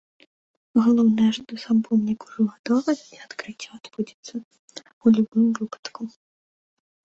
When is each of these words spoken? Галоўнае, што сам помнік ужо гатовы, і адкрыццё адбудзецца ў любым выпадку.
Галоўнае, 0.85 1.27
што 1.37 1.59
сам 1.65 1.77
помнік 1.89 2.19
ужо 2.29 2.41
гатовы, 2.55 2.91
і 3.17 3.23
адкрыццё 3.27 3.69
адбудзецца 3.77 4.33
ў 5.03 5.07
любым 5.21 5.47
выпадку. 5.63 6.01